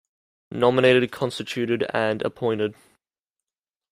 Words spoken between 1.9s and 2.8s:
and appointed.